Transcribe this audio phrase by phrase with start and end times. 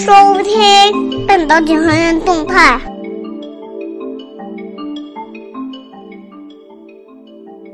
[0.00, 2.80] 收听半导体行业动态。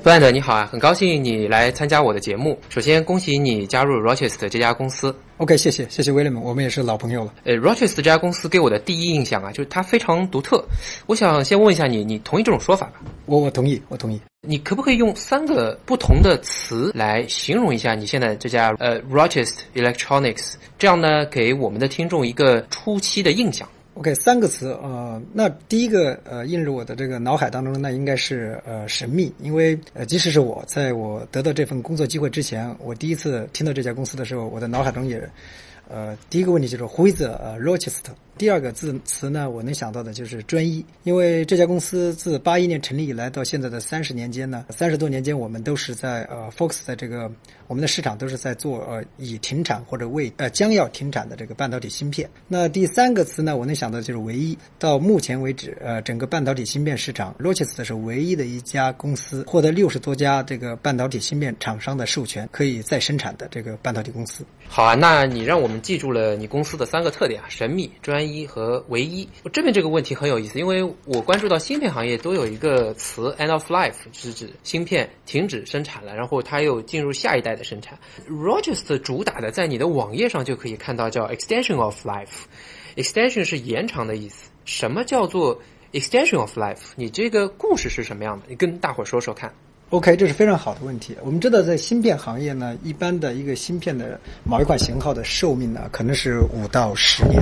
[0.02, 2.58] 布兰德，你好啊，很高兴你来参加我的节目。
[2.68, 5.14] 首先，恭喜你加入 Rochester 这家公司。
[5.36, 7.32] OK，谢谢，谢谢 William，，我们也是老朋友了。
[7.44, 10.64] 呃，Rochester 这家公司给我的第一印象啊，就是它非常独特。
[11.06, 12.94] 我想先问一下你，你同意这种说法吧？
[13.26, 14.20] 我我同意，我同意。
[14.46, 23.68] 你可不可以用三个不同的词来形容一下你现在这家呃 Rochester Electronics，这样呢，给我们的听众一个初期的印象。
[23.94, 35.18] OK，三个词，呃，那第一个呃映入我的这个脑海当中，那应该是呃神秘，因为呃即使是我在我得到这份工作机会之前，我第一次听到这家公司的时候，我的脑海中也，
[35.88, 38.12] 呃，第一个问题就是 Who is 呃 Rochester？
[38.38, 47.30] 第二个字词呢，我能想到的就是专一，因为这家公司自八一年成立以来到现在的三十年间呢，三十多年间我们都是在呃 focus 在这个
[47.66, 52.28] 我们的市场都是在做呃已停产或者未呃将要停产的这个半导体芯片。
[52.46, 54.56] 那第三个词呢，我能想到就是唯一。
[54.78, 64.44] 到目前为止，呃，整个半导体芯片市场，Rochester 是唯一的一家公司获得六十多家这个半导体芯片厂商的授权，可以再生产的这个半导体公司。
[64.68, 69.28] 好啊，那你让我们记住了你公司的三个特点啊：神秘、专一一和唯一。
[69.42, 77.98] 我这边这个问题很有意思，因为我关注到芯片行业都有一个词 “end of life”，是指芯片停止生产了，然后它又进入下一代的生产。
[78.28, 82.44] Rogers 主打的，在你的网页上就可以看到叫 “extension of life”。
[82.96, 84.50] extension 是延长的意思。
[84.64, 85.60] 什么叫做
[85.92, 86.78] extension of life？
[86.96, 88.46] 你这个故事是什么样的？
[88.48, 89.52] 你跟大伙说说看。
[89.90, 91.14] OK，这是非常好的问题。
[91.22, 97.40] 我们知道，在芯片行业呢，一般的一个芯片的某一款型号的寿命呢，可能是五到十年。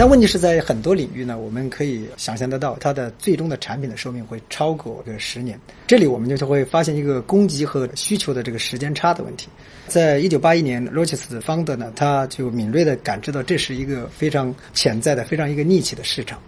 [0.00, 5.60] 但问题是在很多领域呢，我们可以想象得到，它的最终的产品的寿命会超过这十年。
[5.86, 9.48] 这里我们就会发现一个供给和需求的这个时间差的问题。
[9.88, 16.40] 在一九八一年，Rochester 的呢，他就敏锐地感知到这是一个非常潜在的、非常一个逆起的市场。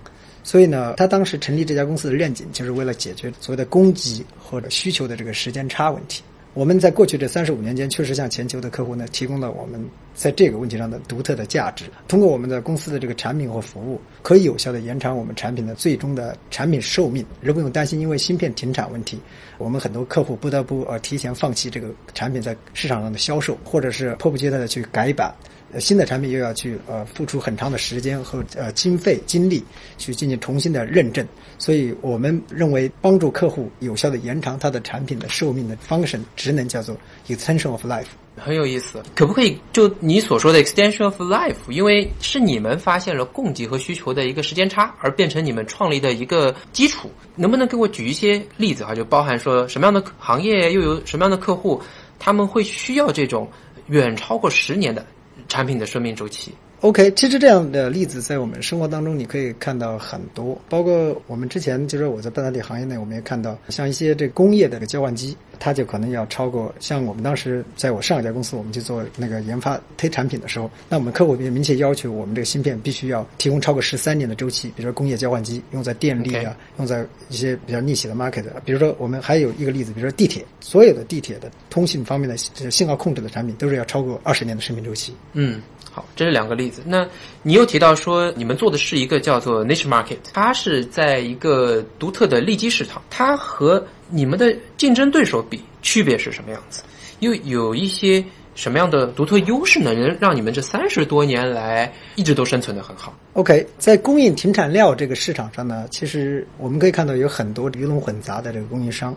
[0.42, 6.22] 所以呢，他当时成立这家公司的愿景，就是为了解决所谓的供给或者需求的这个时间差问题。
[6.54, 9.82] 我们在过去这三十五年间，确实向全球的客户呢提供了我们
[10.14, 11.86] 在这个问题上的独特的价值。
[12.06, 19.18] 通过我们的公司的这个产品和服务，可以有效的延长我们产品的最终的产品寿命，而不用担心因为芯片停产问题，
[19.56, 25.34] 我们很多客户不得不呃提前放弃这个产品在市场上的销售，或者是迫不及待的去改版。
[25.80, 29.62] 新的产品又要去呃付出很长的时间和呃经费精力
[29.98, 31.26] 去进行重新的认证，
[31.58, 36.96] 所以我们认为帮助客户有效的延长它的产品的寿命的 function 职能叫做
[37.28, 38.06] extension of life。
[38.34, 41.54] 很有意思，可不可以就你所说的 extension of life？
[41.68, 47.10] 因为是你们发现了供给和需求的一个时间差，而变成你们创立的一个基础。
[47.36, 48.94] 能不能给我举一些例子啊？
[48.94, 51.82] 就包含说什么样的行业又有什么样的客户，
[52.18, 53.46] 他们会需要这种
[53.88, 55.04] 远超过十年的
[55.48, 56.54] 产品的生命周期。
[56.82, 85.14] OK，其实这样的例子在我们生活当中你可以看到很多，包括我们之前就是我在半导体行业内，我们也看到像一些这工业的个交换机，它就可能要超过像我们当时在我上一家公司，我们去做那个研发推产品的时候，那我们客户也明确要求我们这个芯片必须要提供超过十三年的周期，比如说工业交换机用在电力啊用在一些比较逆袭的 market，比如说我们还有一个例子，比如说地铁，所有的地铁的通信方面的这个信号控制的产品都是要超过二十年的生命周期。
[85.32, 86.71] 嗯，好，这是两个例子。
[86.84, 87.06] 那
[87.42, 96.82] 你又提到说你们做的是一个叫做 niche market，它是在一个独特的利基市场，它和你们的竞争对手比，区别是什么样子？
[97.20, 98.24] 又有一些
[98.54, 99.92] 什么样的独特优势呢？
[99.94, 109.16] 能让你们这三十多年来一直都生存的很好？OK，在供应停产料这个市场上呢，其实我们可以看到有很多鱼龙混杂的这个供应商。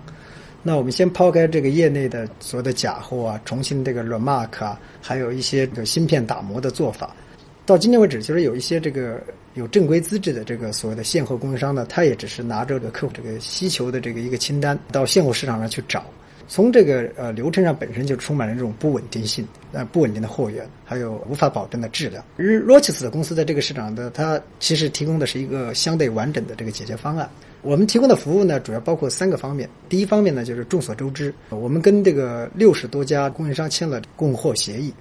[0.68, 7.16] 那我们先抛开这个业内的所有的假货啊，重新这个 remark 啊，还有一些这个芯片打磨的做法。
[7.66, 9.20] 到今天为止，就是有一些这个
[9.56, 16.06] 有正规资质的这个所谓的现货供应商呢，他也只是拿着这个客户这个需求的这个一个清单到现货市场上去找。
[16.48, 22.24] 从这个呃流程上本身就充满了这种不稳定性，呃不稳定的货源，还有无法保证的质量。
[22.38, 27.28] 而 Rochester 的公司在这个市场的，它其实提供的是一个相对完整的这个解决方案。
[27.64, 29.68] 我们提供的服务呢，主要包括三个方面。
[29.90, 34.94] 第一方面呢，就是众所周知，我们跟这个六十多家供应商签了供货协议。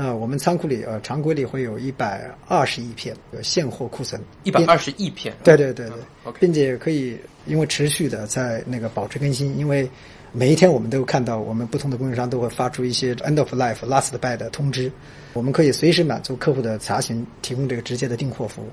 [0.00, 5.34] 那我们仓库里呃常规里会有一百二十亿片呃现货库存，一百二十亿片。
[5.42, 9.90] 对对对对、并且可以因为持续的在那个保持更新，因为
[10.30, 14.88] 每一天我们都看到我们不同的供应商都会发出一些 end of life last buy 的通知，
[15.32, 18.68] 我们可以随时满足客户的查询，提供这个直接的订货服务。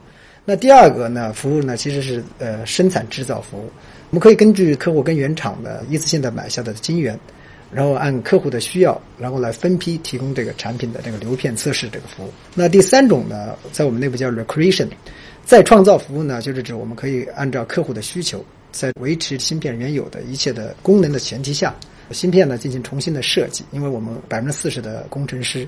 [0.45, 3.71] 那第二个呢，服务呢其实是呃生产制造服务，
[4.11, 7.19] 我们可以根据客户跟原厂的一次性的买下的晶圆。
[7.75, 12.31] 然后按客户的需要，然后来分批提供这个产品的这个流片测试这个服务。
[12.53, 14.87] 那第三种呢，在我们内部叫 recreation，
[15.43, 21.75] 再创造服务呢，就是指我们可以按照客户的需求，在维持芯片原有的一切的功能的前提下，
[22.11, 25.67] 芯片呢进行重新的设计，因为我们百分之四十的工程师。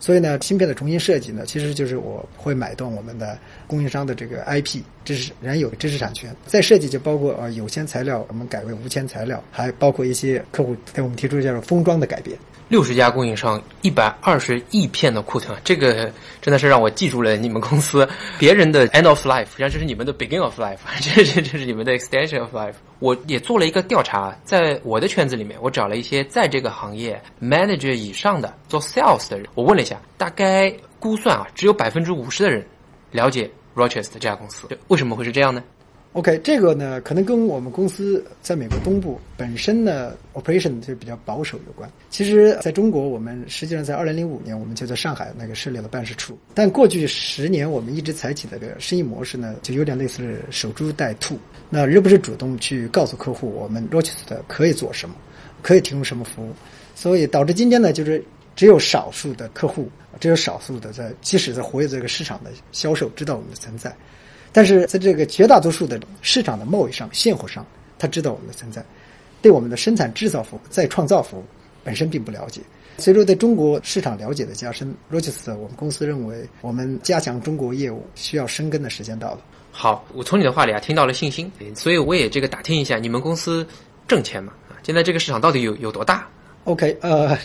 [0.00, 6.34] 所以呢，芯片的重新设计呢，其实就是我会买断我们的供应商的这个 IP 知识原有知识产权。
[6.44, 12.36] 再设计就包括呃有铅材料，我们改为无铅材料，还包括一些客户给我们提出叫做封装的改变。
[12.68, 16.12] 六十家供应商，一百二十亿片的库存，这个
[16.42, 18.06] 真的是让我记住了你们公司。
[18.38, 22.74] 别人的 end of life，实际上这是你们的 begin of life， 这这这是你们的 extension of life。
[22.98, 30.70] 我也做了一个调查，在我的圈子里面，我找了一些在这个行业 manager 以上的做 sales 的人，我问了一下，大概
[31.00, 32.62] 估算啊，只有百分之五十的人
[33.12, 34.66] 了解 Rochester 这家公司。
[34.88, 35.62] 为什么会是这样呢
[36.14, 41.88] ？OK，这个呢，可能跟我们公司在美国东部本身呢 operation 就比较保守有关。
[42.08, 46.36] 其实，在中国，我们实际上在二零零五年，我们就在上海那个设立了办事处。
[46.54, 51.38] 但过去十年，我们一直采取的这个生意模式呢，就有点类似守株待兔。
[51.68, 55.14] 那而不是主动去告诉客户，我们 Rochester 可以做什么，
[55.62, 56.52] 可以提供什么服务。
[56.94, 58.24] 所以导致今天呢，就是
[58.58, 59.88] 只有少数的客户，
[60.18, 63.94] 只有少数的在即使在活跃这个市场的销售知道我们的存在。
[64.50, 67.64] 但是在这个绝大多数的市场的贸易上、现货上，
[68.00, 68.84] 他知道我们的存在，
[69.40, 71.44] 对我们的生产制造服务、再创造服务
[71.84, 72.60] 本身并不了解。
[72.96, 79.40] 随着对中国市场了解的加深，Rochester 我们公司认为，我们加强中国业务需要深耕的时间到了。
[79.70, 83.64] 好，我从你的话里啊听到了信心，所以我也这个打听一下，你们公司
[84.08, 84.52] 挣钱吗？
[84.68, 86.26] 啊，现在这个市场到底有有多大
[86.64, 87.38] ？OK，呃。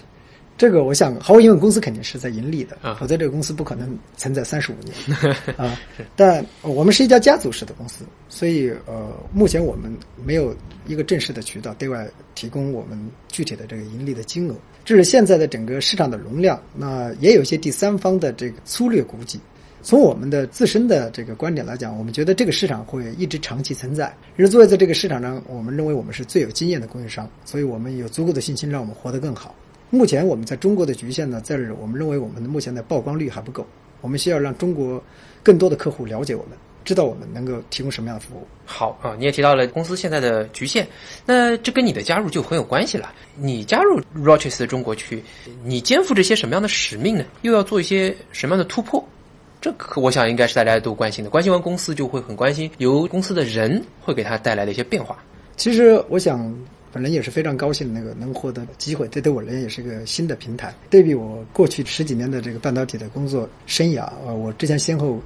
[0.56, 5.18] 这个我想，毫无疑问，公司肯定是在盈利的，啊，否则这个公司不可能存在三十五年
[5.58, 5.78] 啊。
[6.16, 9.92] 但我们是一家家族式的公司，所以呃，目前我们
[10.24, 10.56] 没有
[10.86, 14.56] 一个正式的渠道对外提供我们具体的这个盈利的金额。
[14.86, 19.40] 这是现在的整个市场的容量，那也有一些第三方的这个粗略估计。
[19.82, 24.16] 从我们的自身的这个观点来讲，我们觉得这个市场会一直长期存在。
[24.38, 29.54] 而作为在这个市场上，我们认为我们是最有经验的供应商，所以我们有足够的信心让我们活得更好。
[29.94, 33.64] 目前我们在中国的局限呢，在我们认为我们的目前的曝光率还不够，
[34.02, 35.00] 我们需要让中国
[35.44, 38.48] 更多的客户了解我们，知道我们能够提供什么样的服务。
[38.66, 40.88] 好啊，你也提到了公司现在的局限，
[41.28, 43.14] 那这跟你的加入就很有关系了。
[43.36, 45.24] 你加入 Rochester 中国区，
[45.64, 47.24] 你肩负着些什么样的使命呢？
[47.44, 49.08] 又要做一些什么样的突破？
[49.62, 51.30] 这可我想应该是大家都关心的。
[51.30, 55.24] 关心完公司，就会很关心由公司的人会给他带来的一些变化。
[55.56, 56.52] 其实我想。
[56.94, 60.72] 本人也是非常高兴，那个能获得机会，这对我而言也是一个新的平台。
[60.92, 65.20] 对比我过去十几年的这个半导体的工作生涯，呃，我之前先后，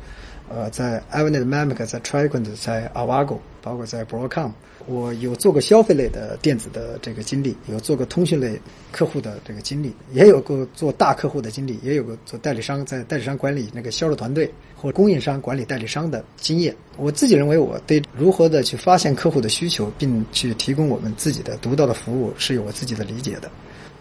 [0.49, 3.37] 呃，在 Avnet、m a m i c 在 Triquant、在 Avago，
[3.67, 4.51] 包括在 Broadcom。
[4.85, 8.57] 我有做过消费类的电子的这个经历，有做过通讯类
[8.89, 16.73] 客户的这个经历，也有过做大客户的经历，也有过做代理商在代理商管理那个销售团队或供应商管理代理商的经验。
[16.95, 23.51] 我自己认为，我对如何的去发现客户的需求，并去提供我们自己的独到的服务，是有我自己的理解的。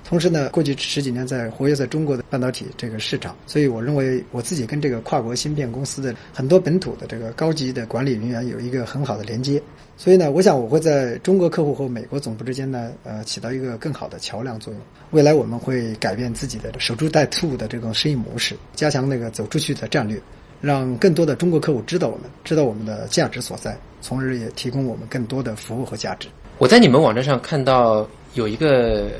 [0.08, 9.60] 同时呢，过去十几年在活跃在中国的半导体这个市场，所以我认为我自己跟这个跨国芯片公司的很多本土的这个高级的管理人员有一个很好的连接。
[9.96, 14.80] 所以呢，我想我会在中国客户和美国总部之间呢，呃，起到一个更好的桥梁作用。
[15.10, 20.20] 未来我们会改变自己的守株待兔的这种生意模式，加强那个走出去的战略，
[20.60, 26.28] 让更多的中国客户知道我们，知道我们的价值所在，从而也提供我们更多的服务和价值。
[26.58, 29.10] 我在你们网站上看到有一个。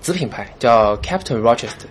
[0.00, 1.86] 子品牌叫 Captain Rochester，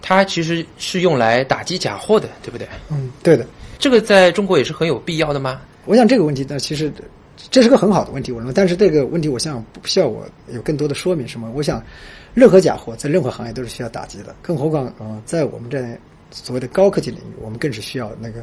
[0.00, 2.66] 它其实是用来打击假货的，对不对？
[2.90, 3.46] 嗯，对的。
[3.78, 5.60] 这个在中国也是很有必要的吗？
[5.84, 6.92] 我想这个问题呢，其实
[7.50, 8.52] 这是个很好的问题，我认为。
[8.54, 11.50] 但是这个问题，我想不需要我有更多的说明什么。
[11.54, 11.82] 我想，
[12.34, 15.84] 任何假货在任何行业都是需要打击的，更何况呃，在我们这
[16.30, 18.42] 所谓的高科技领域，我们更是需要那个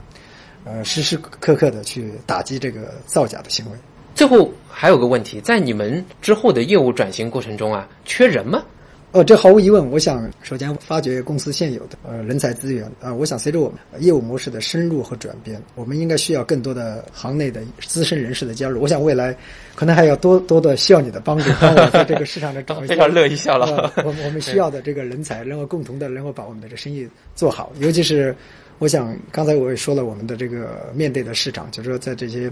[0.64, 3.78] 呃时时刻刻的去打击这个造假的行为。
[4.16, 8.64] 最后还有个问题，在你们之后的业务转型过程中啊，缺人吗？
[9.12, 9.92] 呃，这毫无疑问。
[9.92, 13.14] 我想首先发掘公司现有的呃人才资源啊。
[13.14, 18.82] 我想随着我们业务模式的深入和转变，我们应该需要更多的行内的资深人士的加入。
[18.82, 19.38] 我想未来
[19.76, 23.94] 可能还要多多的需要你的帮助，帮我在这个市场的找非常乐意笑了。
[23.98, 27.72] 我我们需要的这个人才，能够共同的能够把我们的这生意做好。
[27.78, 28.36] 尤其是
[28.80, 32.52] 我想刚才我也说了，我们的这个面对的市场，就是说在这些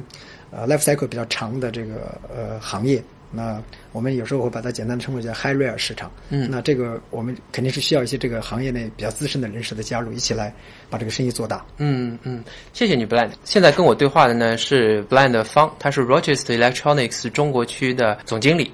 [0.52, 3.04] 呃 life cycle 比较长的这个呃行业。
[3.34, 6.12] 那我们有时候会把它简单的称为叫 high rare 市场。
[6.28, 10.54] 嗯，那这个我们肯定是需要一些这个行业内比较资深的人士的加入，一起来
[10.90, 11.66] 把这个生意做大。
[11.78, 12.44] 嗯嗯，
[12.74, 13.32] 谢谢你，Blind。
[13.46, 18.70] 现在跟我对话的呢是 Blind 方，他是 Rochester Electronics 中国区的总经理。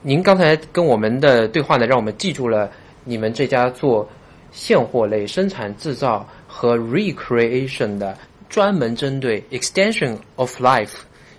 [0.00, 2.70] 您刚才跟我们的对话呢，让我们记住了
[3.02, 4.08] 你们这家做
[4.52, 8.16] 现货类生产制造和 recreation 的，
[8.48, 10.92] 专门针对 extension of life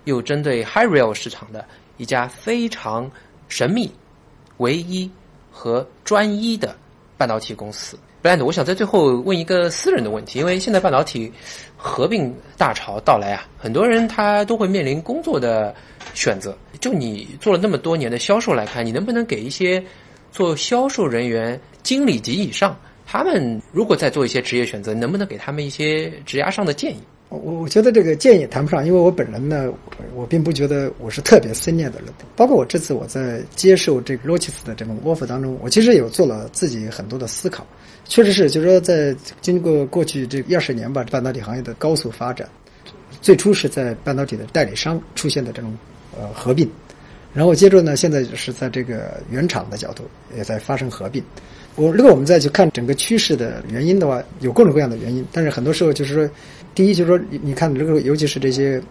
[0.09, 1.63] 又针对 high rail 市场的
[1.97, 3.09] 一家非常
[3.47, 3.89] 神秘、
[4.57, 5.09] 唯一
[5.51, 6.75] 和专一的
[7.17, 7.97] 半导体公司。
[8.21, 11.31] Brand，我想在最后问一个私人的问题，因为现在半导体
[11.77, 15.73] 合并大潮到来啊，很多人他都会面临工作的
[16.13, 16.53] 选择。
[16.81, 19.81] 就你做了那么多年的销售来看，你能不能给一些
[20.33, 26.99] 做销售人员、经理级以上，他们如果在做一些职业选择，能不能给他们一些职涯上的建议？
[27.29, 29.71] 我我觉得这个建议谈不上，因为我本人呢，
[30.15, 32.07] 我并不觉得我是特别思念的人。
[32.36, 37.65] 包括我这次我在接受这个 r o c h e s 的这种 offer 当中，我其实有做了自己很多的思考。
[38.05, 42.50] 确实是，就是说，在经过过去这二十年吧，半导体行业的高速发展，
[43.21, 45.77] 最初是在半导体的代理商出现的这种
[46.17, 46.67] 呃合并，
[47.31, 50.03] 然后接着呢，现在是在这个原厂的角度
[50.36, 51.24] 也在发生合并。
[51.75, 56.29] 我如果我们再去看整个趋势的原因的话，有各种各样的原因，但是很多时候就是说，
[56.75, 58.81] 第一就是说，你看这个，尤其是这些。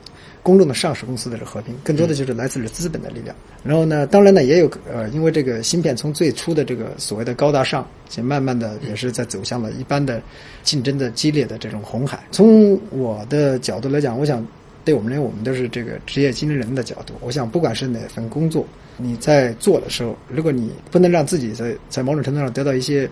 [0.41, 3.37] 公众的上市公司的这合并，更多的就是来自于资本的力量。
[3.63, 10.23] 然后呢，当然呢，也有呃，因为这个芯片从最初的这个所谓的高大上，且慢慢的也是在走向了一般的
[10.63, 12.25] 竞争的激烈的这种红海。
[12.31, 14.47] 从我的角度来讲，我想
[14.89, 17.13] 对我们来，我们都是这个职业经理人的角度。
[17.21, 18.67] 我想，不管是哪份工作，
[18.97, 23.07] 你在做的时候，如果你不能让自己在在某种程度上得到一些。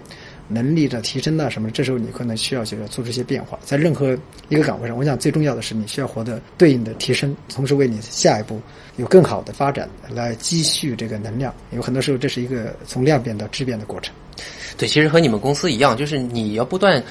[0.49, 4.16] 能力的提升啊什么，这时候你可能需要就是做出一些变化，在任何
[4.49, 8.61] 一个岗位上，我想最重要的是你需要获得对应的提升，同时为你下一步
[8.97, 11.52] 有更好的发展来积蓄这个能量。
[11.73, 14.14] 有很多时候这是一个从量变到质变的过程。
[14.78, 17.02] 对，其实和你们公司一样，就是你要不断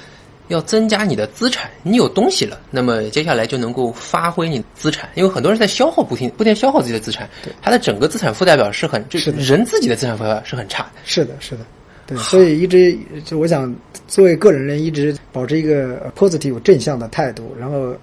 [0.47, 7.29] 要增加你的资产，你有东西了，那么接下来就能够发挥你资产，因为很多人在消耗，不停不停消耗自己的资产，
[7.61, 10.91] 他的整个资产负债表是很，是人自己的资产负债表是很差的。
[11.05, 11.61] 是的，是的。
[12.07, 13.75] 对，所以一直就我想，
[14.07, 17.95] 作为个人人，一直保持一个 positive 正向的态度，然后，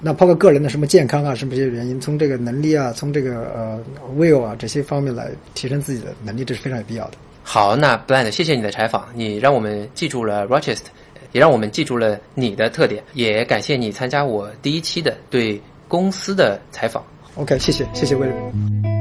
[0.00, 3.82] 那包括个人的什么健康啊，什么这些原因，从这个能力啊，从这个呃
[4.16, 7.14] will 啊这些方面来提升自己的能力，这是非常有必要的。
[7.42, 10.90] 好，那 Blind，谢谢你的采访，你让我们记住了 Rochester，
[11.32, 17.04] 也让我们记住了你的特点，也感谢你参加我第一期的对公司的采访。
[17.36, 18.97] OK，谢谢，谢谢威廉。